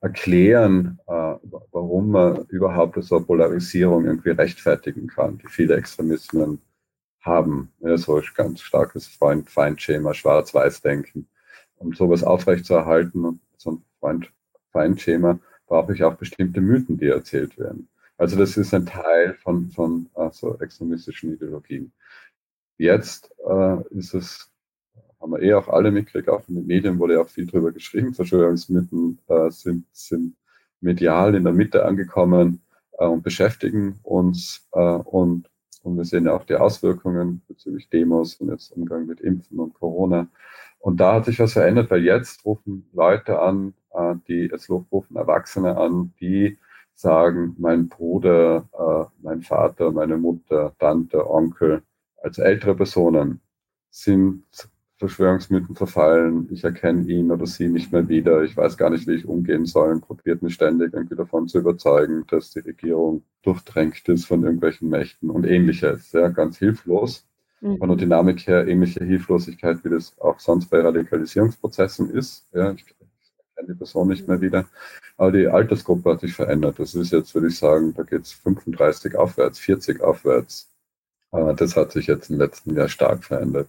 [0.00, 1.35] erklären, äh,
[1.72, 6.61] warum man überhaupt so eine Polarisierung irgendwie rechtfertigen kann, die viele Extremismen
[7.20, 7.72] haben.
[7.80, 11.26] Ja, so ein ganz starkes Freund-Feind-Schema, Schwarz-Weiß-Denken.
[11.76, 17.88] Um sowas aufrechtzuerhalten, so ein Freund-Feind-Schema, brauche ich auch bestimmte Mythen, die erzählt werden.
[18.16, 21.92] Also das ist ein Teil von, von also extremistischen Ideologien.
[22.79, 24.53] Jetzt äh, ist es,
[25.20, 27.72] haben wir eh auch alle mitgekriegt, auch in den Medien wurde ja auch viel drüber
[27.72, 30.37] geschrieben, Verschwörungsmythen äh, sind, sind
[30.81, 32.62] medial in der Mitte angekommen
[32.98, 35.50] äh, und beschäftigen uns äh, und,
[35.83, 39.74] und wir sehen ja auch die Auswirkungen bezüglich Demos und jetzt Umgang mit Impfen und
[39.74, 40.29] Corona.
[40.79, 45.16] Und da hat sich was verändert, weil jetzt rufen Leute an, äh, die, jetzt rufen
[45.16, 46.59] Erwachsene an, die
[46.94, 51.83] sagen, mein Bruder, äh, mein Vater, meine Mutter, Tante, Onkel,
[52.22, 53.40] als ältere Personen
[53.90, 54.44] sind
[54.98, 59.14] Verschwörungsmythen verfallen, ich erkenne ihn oder sie nicht mehr wieder, ich weiß gar nicht, wie
[59.14, 64.09] ich umgehen soll und probiert mich ständig irgendwie davon zu überzeugen, dass die Regierung durchdrängt
[64.09, 67.26] ist von irgendwelchen Mächten und ähnliches, ja, ganz hilflos.
[67.61, 67.78] Mhm.
[67.78, 72.46] Von der Dynamik her ähnliche Hilflosigkeit, wie das auch sonst bei Radikalisierungsprozessen ist.
[72.52, 72.85] Ja, ich,
[73.64, 74.66] kenne die Person nicht mehr wieder.
[75.16, 76.79] Aber die Altersgruppe hat sich verändert.
[76.79, 80.70] Das ist jetzt, würde ich sagen, da geht es 35 aufwärts, 40 aufwärts.
[81.31, 83.68] Das hat sich jetzt im letzten Jahr stark verändert.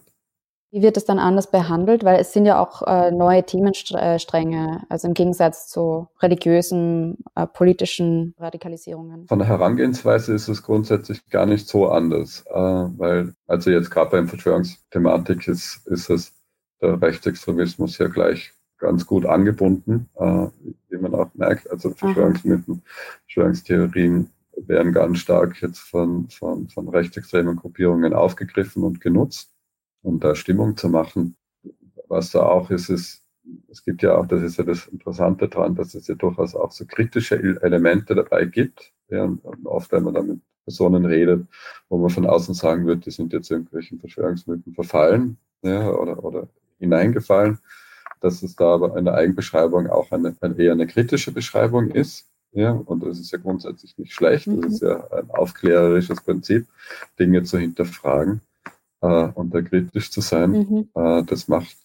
[0.72, 2.04] Wie wird es dann anders behandelt?
[2.04, 8.34] Weil es sind ja auch äh, neue Themenstränge, also im Gegensatz zu religiösen, äh, politischen
[8.38, 9.26] Radikalisierungen.
[9.26, 14.10] Von der Herangehensweise ist es grundsätzlich gar nicht so anders, äh, weil also jetzt gerade
[14.10, 16.32] beim Verschwörungsthematik ist, ist es
[16.82, 20.46] der Rechtsextremismus ja gleich ganz gut angebunden, äh,
[20.88, 21.70] wie man auch merkt.
[21.70, 22.82] Also Verschwörungsmythen,
[23.24, 29.52] Verschwörungstheorien werden ganz stark jetzt von, von, von rechtsextremen Gruppierungen aufgegriffen und genutzt,
[30.02, 31.36] um da Stimmung zu machen.
[32.08, 33.22] Was da auch ist, ist,
[33.68, 36.72] es gibt ja auch, das ist ja das Interessante daran, dass es ja durchaus auch
[36.72, 38.92] so kritische Elemente dabei gibt.
[39.08, 41.46] Ja, und oft, wenn man da mit Personen redet,
[41.88, 46.48] wo man von außen sagen wird, die sind jetzt irgendwelchen Verschwörungsmythen verfallen ja, oder, oder
[46.78, 47.58] hineingefallen
[48.26, 52.26] dass es da aber eine Eigenbeschreibung auch eine, eine eher eine kritische Beschreibung ist.
[52.52, 54.46] Ja, und das ist ja grundsätzlich nicht schlecht.
[54.46, 54.88] Das ist mhm.
[54.88, 56.66] ja ein aufklärerisches Prinzip,
[57.18, 58.40] Dinge zu hinterfragen
[59.02, 60.50] äh, und da kritisch zu sein.
[60.50, 60.88] Mhm.
[60.94, 61.76] Äh, das macht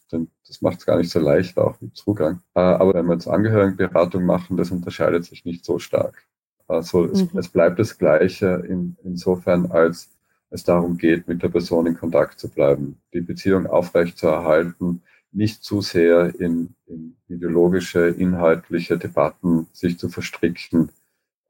[0.51, 2.41] das macht es gar nicht so leicht, auch mit Zugang.
[2.55, 6.25] Äh, aber wenn wir jetzt Angehörigenberatung machen, das unterscheidet sich nicht so stark.
[6.67, 7.11] Also mhm.
[7.11, 10.09] es, es, bleibt das Gleiche in, insofern, als
[10.49, 15.01] es darum geht, mit der Person in Kontakt zu bleiben, die Beziehung aufrechtzuerhalten,
[15.31, 20.89] nicht zu sehr in, in ideologische, inhaltliche Debatten sich zu verstricken,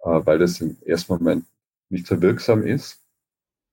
[0.03, 1.45] äh, weil das im ersten Moment
[1.89, 2.99] nicht so wirksam ist.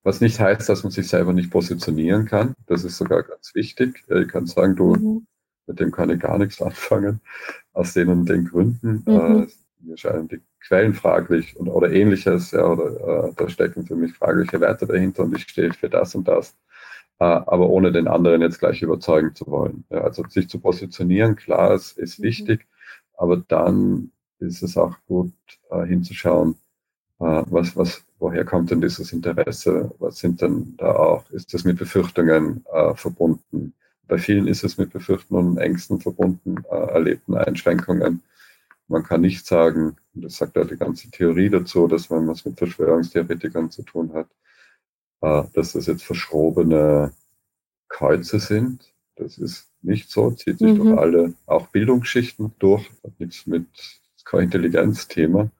[0.02, 2.54] Was nicht heißt, dass man sich selber nicht positionieren kann.
[2.66, 4.04] Das ist sogar ganz wichtig.
[4.08, 5.26] Ich kann sagen, du, mhm.
[5.66, 7.20] mit dem kann ich gar nichts anfangen,
[7.72, 9.02] aus den und den Gründen.
[9.06, 9.42] Mhm.
[9.42, 9.46] Äh,
[9.80, 14.12] mir scheinen die Quellen fraglich und, oder ähnliches, ja, oder äh, da stecken für mich
[14.12, 16.56] fragliche Werte dahinter und ich stehe für das und das.
[17.20, 19.84] Äh, aber ohne den anderen jetzt gleich überzeugen zu wollen.
[19.90, 22.24] also sich zu positionieren, klar, es ist mhm.
[22.24, 22.66] wichtig,
[23.16, 25.32] aber dann ist es auch gut
[25.70, 26.56] äh, hinzuschauen,
[27.20, 29.92] äh, was, was, woher kommt denn dieses Interesse?
[29.98, 33.74] Was sind denn da auch, ist das mit Befürchtungen äh, verbunden?
[34.06, 38.22] Bei vielen ist es mit Befürchtungen und Ängsten verbunden, äh, erlebten Einschränkungen.
[38.86, 42.44] Man kann nicht sagen, und das sagt ja die ganze Theorie dazu, dass man was
[42.44, 44.28] mit Verschwörungstheoretikern zu tun hat,
[45.20, 47.12] dass das jetzt verschrobene
[47.88, 48.92] Kreuze sind.
[49.16, 50.78] Das ist nicht so, zieht sich mhm.
[50.78, 53.66] durch alle, auch Bildungsschichten durch, hat nichts mit,
[54.24, 55.50] kein Intelligenzthema,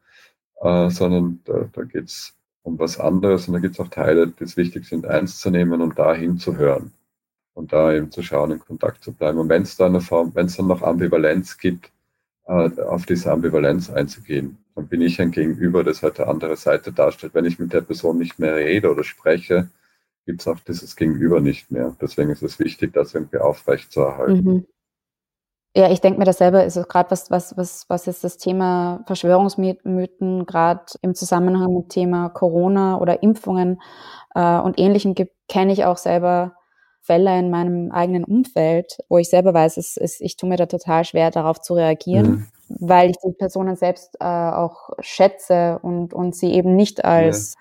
[0.60, 4.28] äh, sondern da, da geht es um was anderes und da gibt es auch Teile,
[4.28, 6.92] die es wichtig sind, eins zu nehmen und da hinzuhören
[7.54, 9.38] und da eben zu schauen, in Kontakt zu bleiben.
[9.38, 11.90] Und wenn es da eine Form, wenn es dann noch Ambivalenz gibt,
[12.46, 16.92] äh, auf diese Ambivalenz einzugehen dann bin ich ein Gegenüber, das halt eine andere Seite
[16.92, 17.34] darstellt.
[17.34, 19.70] Wenn ich mit der Person nicht mehr rede oder spreche,
[20.24, 21.96] gibt es auch dieses Gegenüber nicht mehr.
[22.00, 24.44] Deswegen ist es wichtig, das irgendwie aufrecht zu erhalten.
[24.44, 24.66] Mhm.
[25.74, 29.02] Ja, ich denke mir das selber, ist gerade was, was, was, was ist das Thema
[29.08, 33.82] Verschwörungsmythen, gerade im Zusammenhang mit Thema Corona oder Impfungen
[34.36, 36.54] äh, und Ähnlichem gibt, kenne ich auch selber
[37.00, 40.66] Fälle in meinem eigenen Umfeld, wo ich selber weiß, es, es, ich tue mir da
[40.66, 42.46] total schwer, darauf zu reagieren, mhm.
[42.68, 47.60] Weil ich die Personen selbst äh, auch schätze und, und sie eben nicht als ja.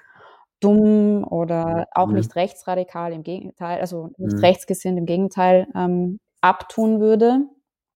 [0.60, 2.16] dumm oder auch mhm.
[2.16, 4.44] nicht rechtsradikal, im Gegenteil, also nicht mhm.
[4.44, 7.42] rechtsgesinnt, im Gegenteil, ähm, abtun würde,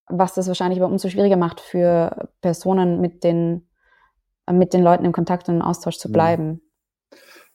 [0.08, 3.67] was das wahrscheinlich aber umso schwieriger macht für Personen mit den,
[4.52, 6.62] mit den Leuten im Kontakt und im Austausch zu bleiben.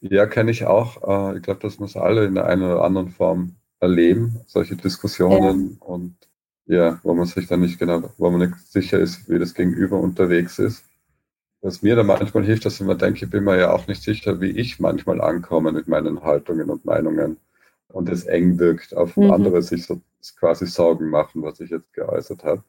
[0.00, 1.02] Ja, kenne ich auch.
[1.06, 5.78] Äh, ich glaube, das muss alle in der einen oder anderen Form erleben, solche Diskussionen
[5.80, 5.86] ja.
[5.86, 6.16] und
[6.66, 9.98] ja, wo man sich dann nicht genau, wo man nicht sicher ist, wie das Gegenüber
[9.98, 10.85] unterwegs ist.
[11.62, 14.02] Was mir da manchmal hilft, dass ich mir denke, ich bin mir ja auch nicht
[14.02, 17.38] sicher, wie ich manchmal ankomme mit meinen Haltungen und Meinungen
[17.88, 19.31] und es eng wirkt, auf mhm.
[19.31, 20.00] andere sich so
[20.38, 22.62] quasi Sorgen machen, was ich jetzt geäußert habe.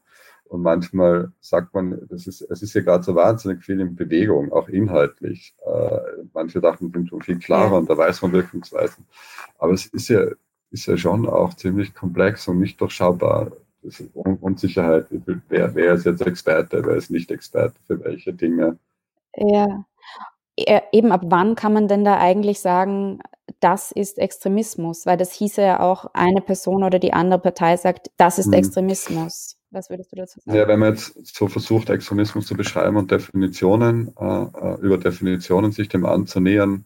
[0.45, 4.53] Und manchmal sagt man, das ist, es ist ja gerade so wahnsinnig viel in Bewegung,
[4.53, 5.53] auch inhaltlich.
[5.65, 5.99] Äh,
[6.33, 9.05] manche Sachen sind schon viel klarer und da weiß man Wirkungsweisen.
[9.57, 10.25] Aber es ist ja,
[10.71, 13.51] ist ja schon auch ziemlich komplex und nicht durchschaubar.
[13.87, 15.07] Das ist Unsicherheit.
[15.47, 18.77] Wer, wer ist jetzt Experte, wer ist nicht Experte für welche Dinge?
[19.37, 19.85] Ja.
[20.91, 23.19] Eben ab wann kann man denn da eigentlich sagen,
[23.61, 25.05] das ist Extremismus?
[25.05, 28.53] Weil das hieße ja auch, eine Person oder die andere Partei sagt, das ist hm.
[28.53, 29.55] Extremismus.
[29.71, 30.57] Was würdest du dazu sagen?
[30.57, 35.71] Ja, wenn man jetzt so versucht, Extremismus zu beschreiben und Definitionen, äh, äh über Definitionen
[35.71, 36.85] sich dem anzunähern,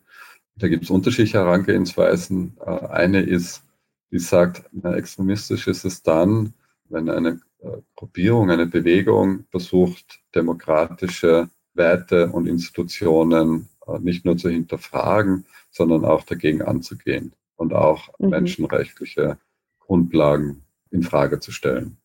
[0.55, 2.57] da gibt es unterschiedliche Herangehensweisen.
[2.63, 3.63] Äh, eine ist,
[4.11, 6.53] die sagt, na, extremistisch ist es dann,
[6.91, 14.49] wenn eine äh, Gruppierung, eine Bewegung versucht, demokratische Werte und Institutionen äh, nicht nur zu
[14.49, 18.29] hinterfragen, sondern auch dagegen anzugehen und auch mhm.
[18.29, 19.37] menschenrechtliche
[19.79, 21.97] Grundlagen in Frage zu stellen.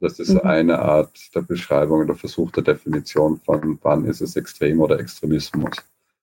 [0.00, 0.40] Das ist mhm.
[0.40, 5.76] eine Art der Beschreibung oder Versuch der Definition von, wann ist es Extrem oder Extremismus.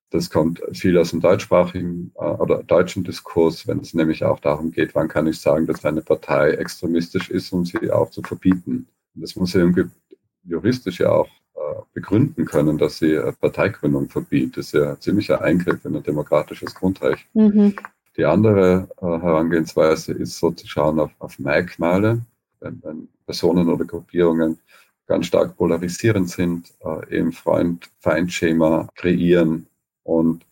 [0.10, 4.72] Das kommt viel aus dem deutschsprachigen äh, oder deutschen Diskurs, wenn es nämlich auch darum
[4.72, 8.88] geht, wann kann ich sagen, dass eine Partei extremistisch ist, um sie auch zu verbieten.
[9.16, 9.66] Das muss ja
[10.44, 11.60] juristisch ja auch äh,
[11.94, 14.58] begründen können, dass sie Parteigründung verbietet.
[14.58, 17.28] Das ist ja ein ziemlicher Eingriff in ein demokratisches Grundrecht.
[17.34, 17.76] Mhm.
[18.16, 22.22] Die andere äh, Herangehensweise ist so zu schauen auf, auf Merkmale,
[22.62, 24.58] wenn, wenn Personen oder Gruppierungen
[25.06, 29.68] ganz stark polarisierend sind, äh, eben Freund-Feind-Schema kreieren
[30.08, 30.46] und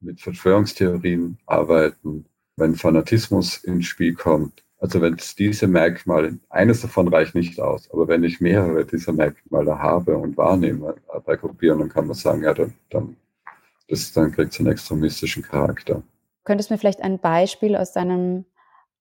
[0.00, 2.26] mit Verschwörungstheorien arbeiten,
[2.56, 4.62] wenn Fanatismus ins Spiel kommt.
[4.78, 9.12] Also wenn es diese Merkmale, eines davon reicht nicht aus, aber wenn ich mehrere dieser
[9.12, 13.16] Merkmale habe und wahrnehme äh, bei Gruppierungen, kann man sagen, ja, dann, dann,
[13.88, 16.02] das, dann kriegt es einen extremistischen Charakter.
[16.44, 18.44] Könntest du mir vielleicht ein Beispiel aus deinem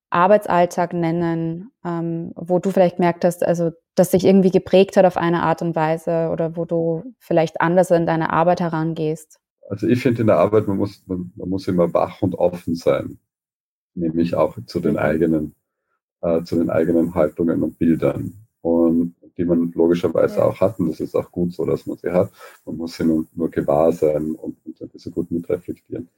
[0.10, 5.18] Arbeitsalltag nennen, ähm, wo du vielleicht merkt hast, also das sich irgendwie geprägt hat auf
[5.18, 9.40] eine Art und Weise oder wo du vielleicht anders in deine Arbeit herangehst?
[9.69, 12.76] Also ich finde in der Arbeit, man muss, man, man, muss immer wach und offen
[12.76, 13.17] sein,
[13.95, 15.56] nämlich auch zu den eigenen,
[16.21, 18.34] äh, zu den eigenen Haltungen und Bildern.
[18.62, 20.45] Und die man logischerweise ja.
[20.45, 22.32] auch hat, und das ist auch gut so, dass man sie hat.
[22.65, 26.10] Man muss sie nur, nur gewahr sein und, und ein bisschen gut mitreflektieren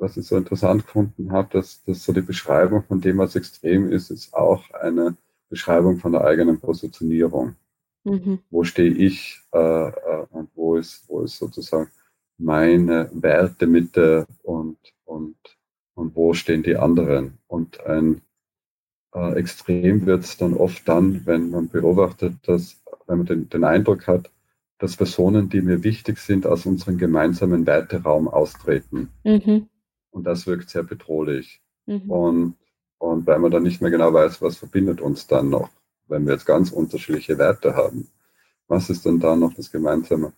[0.00, 3.92] was ich so interessant gefunden habe, dass, dass so die Beschreibung von dem, was extrem
[3.92, 5.16] ist, ist auch eine
[5.50, 7.54] Beschreibung von der eigenen Positionierung.
[8.04, 8.40] Mhm.
[8.50, 11.90] Wo stehe ich äh, äh, und wo ist, wo ist sozusagen
[12.40, 15.36] meine Wertemitte und, und,
[15.94, 17.38] und wo stehen die anderen?
[17.46, 18.22] Und ein
[19.14, 23.64] äh, Extrem wird es dann oft dann, wenn man beobachtet, dass, wenn man den, den
[23.64, 24.30] Eindruck hat,
[24.78, 29.10] dass Personen, die mir wichtig sind, aus unserem gemeinsamen Werteraum austreten.
[29.24, 29.68] Mhm.
[30.10, 31.60] Und das wirkt sehr bedrohlich.
[31.86, 32.10] Mhm.
[32.10, 32.56] Und,
[32.98, 35.68] und weil man dann nicht mehr genau weiß, was verbindet uns dann noch,
[36.08, 38.08] wenn wir jetzt ganz unterschiedliche Werte haben.
[38.68, 40.32] Was ist denn da noch das Gemeinsame?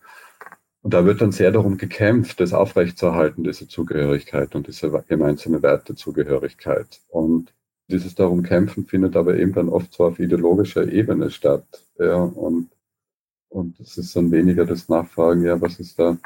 [0.83, 6.99] Und da wird dann sehr darum gekämpft, das aufrechtzuerhalten, diese Zugehörigkeit und diese gemeinsame Wertezugehörigkeit.
[7.07, 7.53] Und
[7.87, 11.65] dieses darum kämpfen findet aber eben dann oft so auf ideologischer Ebene statt.
[11.97, 12.69] Ja, und,
[13.47, 16.17] und es ist dann weniger das Nachfragen, ja, was ist da,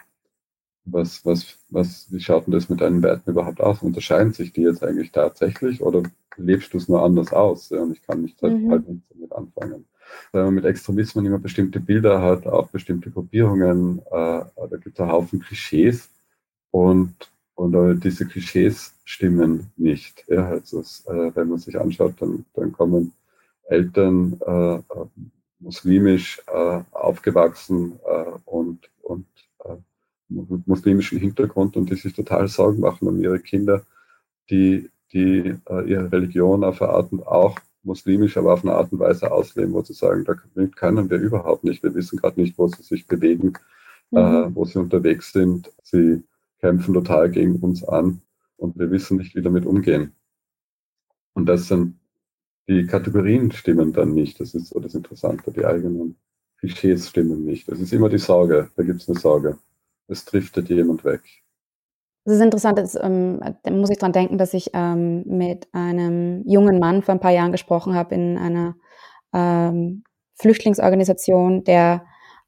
[0.85, 3.83] was, was, was, wie schaut denn das mit deinen Werten überhaupt aus?
[3.83, 6.01] Unterscheiden sich die jetzt eigentlich tatsächlich oder
[6.35, 7.69] lebst du es nur anders aus?
[7.69, 8.71] Ja, und ich kann nicht mhm.
[8.71, 9.85] halt nicht damit anfangen.
[10.31, 14.99] Wenn man mit Extremismen immer bestimmte Bilder hat, auch bestimmte Gruppierungen, äh, da gibt es
[14.99, 16.09] einen Haufen Klischees
[16.71, 17.15] und,
[17.55, 20.25] und äh, diese Klischees stimmen nicht.
[20.27, 23.13] Ja, also es, äh, wenn man sich anschaut, dann, dann kommen
[23.65, 24.81] Eltern äh, äh
[25.59, 27.99] muslimisch äh, aufgewachsen
[28.45, 29.25] und, und
[30.29, 33.83] mit muslimischem Hintergrund und die sich total Sorgen machen um ihre Kinder,
[34.51, 38.99] die, die ihre Religion auf eine Art und auch muslimisch, aber auf eine Art und
[38.99, 42.67] Weise ausleben, wo sie sagen, da können wir überhaupt nicht, wir wissen gerade nicht, wo
[42.67, 43.53] sie sich bewegen,
[44.13, 44.51] äh, mhm.
[44.51, 45.71] äh, wo sie unterwegs sind.
[45.83, 46.23] Sie
[46.59, 48.21] kämpfen total gegen uns an
[48.57, 50.13] und wir wissen nicht, wie damit umgehen.
[51.33, 51.95] Und das sind
[52.67, 54.39] die Kategorien stimmen dann nicht.
[54.39, 55.51] Das ist so das Interessante.
[55.51, 56.17] Die eigenen
[56.59, 57.69] Klischees stimmen nicht.
[57.69, 58.71] Das ist immer die Sorge.
[58.75, 59.57] Da gibt es eine Sorge.
[60.07, 61.21] Es driftet jemand weg.
[62.27, 66.43] Das ist interessant, das, ähm, da muss ich dran denken, dass ich ähm, mit einem
[66.45, 68.75] jungen Mann vor ein paar Jahren gesprochen habe in einer
[69.33, 72.05] ähm, Flüchtlingsorganisation, der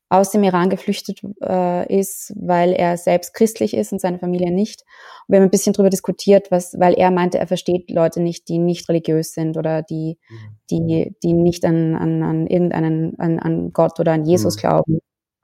[0.09, 4.81] aus dem Iran geflüchtet äh, ist, weil er selbst christlich ist und seine Familie nicht.
[4.81, 8.49] Und wir haben ein bisschen darüber diskutiert, was, weil er meinte, er versteht Leute nicht,
[8.49, 10.35] die nicht religiös sind oder die, mhm.
[10.69, 14.59] die, die nicht an, an, an irgendeinen, an, an Gott oder an Jesus mhm.
[14.59, 14.99] glauben.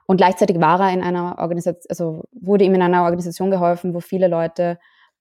[0.08, 4.00] Und gleichzeitig war er in einer Organisation, also wurde ihm in einer Organisation geholfen, wo
[4.00, 4.78] viele Leute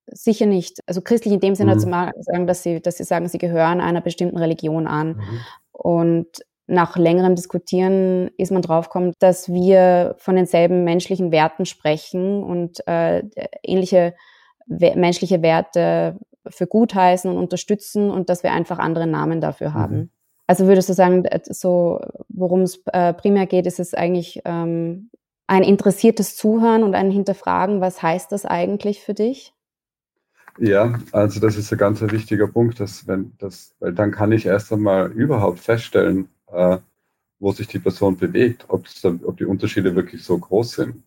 [0.07, 1.79] sicher nicht, also christlich in dem Sinne mhm.
[1.79, 5.17] zu sagen, dass sie, dass sie sagen, sie gehören einer bestimmten Religion an.
[5.17, 5.41] Mhm.
[5.73, 6.27] Und
[6.67, 13.23] nach längerem Diskutieren ist man draufgekommen, dass wir von denselben menschlichen Werten sprechen und äh,
[13.63, 14.15] ähnliche
[14.67, 16.19] we menschliche Werte
[16.49, 19.75] für gut heißen und unterstützen und dass wir einfach andere Namen dafür mhm.
[19.75, 20.11] haben.
[20.47, 25.11] Also würdest du sagen, so worum es äh, primär geht, ist es eigentlich ähm,
[25.47, 29.55] ein interessiertes Zuhören und ein Hinterfragen, was heißt das eigentlich für dich?
[30.59, 34.47] Ja, also das ist ein ganz wichtiger Punkt, dass wenn das, weil dann kann ich
[34.47, 36.79] erst einmal überhaupt feststellen, äh,
[37.41, 38.87] wo sich die Person bewegt, ob
[39.37, 41.03] die Unterschiede wirklich so groß sind.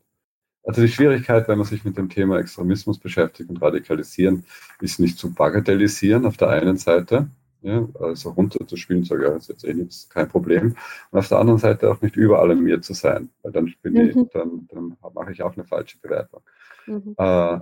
[0.64, 4.44] Also die Schwierigkeit, wenn man sich mit dem Thema Extremismus beschäftigt und Radikalisieren,
[4.82, 7.30] ist nicht zu bagatellisieren auf der einen Seite,
[7.62, 10.76] ja, also runterzuspielen, sage ja, ist jetzt eh nichts, kein Problem.
[11.12, 13.94] Und auf der anderen Seite auch nicht überall in mir zu sein, weil dann, bin
[13.94, 14.00] mhm.
[14.00, 16.42] ich, dann, dann mache ich auch eine falsche Bewertung.
[16.88, 17.16] Mhm.
[17.18, 17.60] Äh, äh,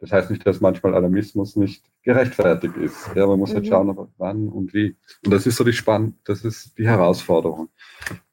[0.00, 3.10] das heißt nicht, dass manchmal Alarmismus nicht gerechtfertigt ist.
[3.14, 3.72] Ja, man muss halt mhm.
[3.74, 4.96] halt schauen, wann und wie.
[5.24, 7.68] Und das ist so die Spann, das ist die Herausforderung.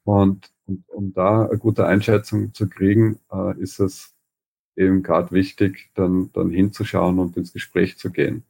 [0.04, 4.14] Und, und um da eine gute Einschätzung zu kriegen, äh, ist es
[4.76, 8.44] eben gerade wichtig, dann, dann hinzuschauen und ins Gespräch zu gehen.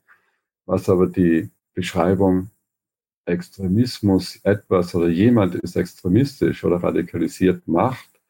[0.66, 2.50] Was aber die Beschreibung
[3.24, 8.20] Extremismus etwas oder jemand ist extremistisch oder radikalisiert macht,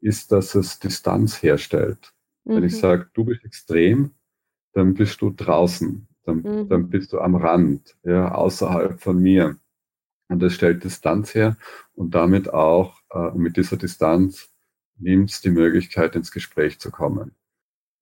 [0.00, 2.12] ist, dass es Distanz herstellt.
[2.44, 2.54] Mhm.
[2.54, 2.78] Wenn ich mhm.
[2.78, 4.10] sage, du bist extrem,
[4.72, 6.68] dann bist du draußen, dann, mhm.
[6.68, 9.56] dann bist du am Rand, ja, außerhalb von mir.
[10.28, 11.56] Und das stellt Distanz her
[11.94, 14.48] und damit auch äh, mit dieser Distanz
[14.98, 17.36] nimmt es die Möglichkeit, ins Gespräch zu kommen.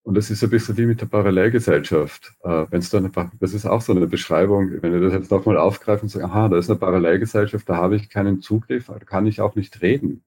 [0.05, 2.35] Und das ist ein bisschen wie mit der Parallelgesellschaft.
[2.43, 5.57] Äh, wenn's da eine, das ist auch so eine Beschreibung, wenn wir das jetzt nochmal
[5.57, 9.27] aufgreifen und sagen, aha, da ist eine Parallelgesellschaft, da habe ich keinen Zugriff, da kann
[9.27, 10.23] ich auch nicht reden.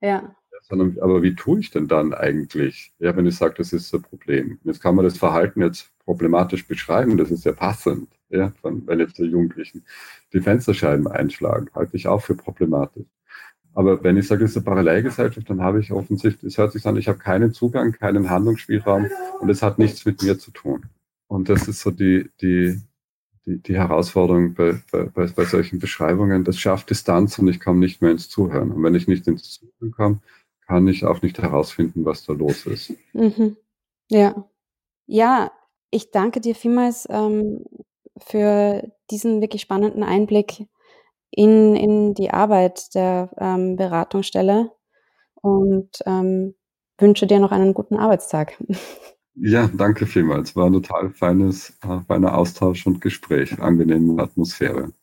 [0.00, 0.36] Ja
[0.68, 2.92] sondern aber wie tue ich denn dann eigentlich?
[2.98, 4.58] Ja, wenn ich sage, das ist ein Problem.
[4.64, 9.00] Jetzt kann man das Verhalten jetzt problematisch beschreiben, das ist ja passend, ja, von, wenn
[9.00, 9.84] jetzt die Jugendlichen
[10.32, 13.06] die Fensterscheiben einschlagen, halte ich auch für problematisch.
[13.76, 16.86] Aber wenn ich sage, es ist eine Parallelgesellschaft, dann habe ich offensichtlich, es hört sich
[16.86, 19.10] an, ich habe keinen Zugang, keinen Handlungsspielraum
[19.40, 20.86] und es hat nichts mit mir zu tun.
[21.28, 22.80] Und das ist so die, die,
[23.44, 26.42] die, die Herausforderung bei, bei, bei solchen Beschreibungen.
[26.42, 28.72] Das schafft Distanz und ich komme nicht mehr ins Zuhören.
[28.72, 30.20] Und wenn ich nicht ins Zuhören komme,
[30.66, 32.94] kann ich auch nicht herausfinden, was da los ist.
[33.12, 33.58] Mhm.
[34.10, 34.48] Ja.
[35.06, 35.52] Ja,
[35.90, 37.62] ich danke dir vielmals ähm,
[38.16, 40.66] für diesen wirklich spannenden Einblick
[41.30, 44.70] in, in die Arbeit der ähm, Beratungsstelle
[45.34, 46.54] und ähm,
[46.98, 48.62] wünsche dir noch einen guten Arbeitstag.
[49.38, 50.56] Ja, danke vielmals.
[50.56, 54.94] War ein total feines, äh, feiner Austausch und Gespräch, angenehme Atmosphäre.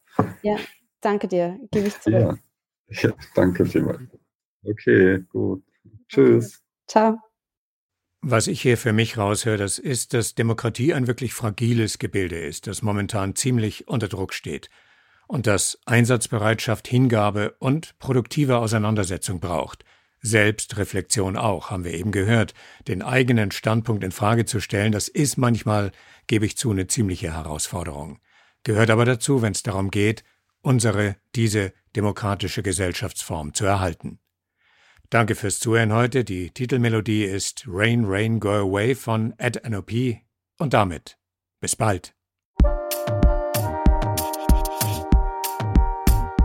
[0.42, 0.56] Ja,
[1.02, 1.60] danke dir.
[1.70, 2.40] Gebe ich zurück.
[2.88, 4.02] Ja, ja danke vielmals.
[4.64, 5.64] Okay, gut.
[6.10, 6.64] Tschüss.
[6.88, 7.20] Ciao.
[8.22, 12.66] Was ich hier für mich raushöre, das ist, dass Demokratie ein wirklich fragiles Gebilde ist,
[12.66, 14.72] das momentan ziemlich unter Druck steht
[15.28, 19.86] und das Einsatzbereitschaft, Hingabe und produktive Auseinandersetzung braucht.
[20.22, 22.54] Selbstreflexion auch, haben wir eben gehört.
[22.88, 25.92] Den eigenen Standpunkt in Frage zu stellen, das ist manchmal,
[26.28, 28.20] gebe ich zu, eine ziemliche Herausforderung.
[28.64, 30.24] Gehört aber dazu, wenn es darum geht,
[30.62, 34.20] unsere, diese demokratische Gesellschaftsform zu erhalten.
[35.10, 36.24] Danke fürs Zuhören heute.
[36.24, 39.92] Die Titelmelodie ist Rain, Rain, Go Away von Ed NOP.
[40.58, 41.18] Und damit
[41.64, 42.14] bis bald.